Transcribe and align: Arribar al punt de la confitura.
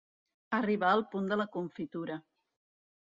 Arribar 0.59 0.89
al 0.93 1.05
punt 1.11 1.29
de 1.33 1.39
la 1.43 1.47
confitura. 1.59 2.17